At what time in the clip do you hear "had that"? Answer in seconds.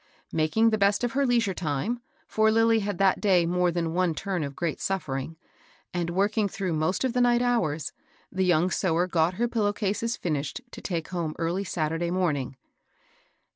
2.79-3.21